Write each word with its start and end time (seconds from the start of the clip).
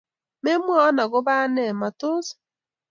memwowon 0.43 0.97
agoba 1.03 1.33
anee, 1.43 1.73
matos? 1.81 2.25